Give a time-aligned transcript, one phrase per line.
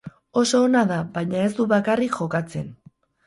[0.41, 2.67] Oso ona da, baina ez du bakarrik jokatzen.